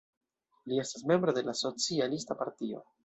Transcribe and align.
Li 0.71 0.79
estas 0.83 1.05
membro 1.11 1.35
de 1.39 1.43
la 1.49 1.55
Socialista 1.59 2.39
Partio. 2.41 2.83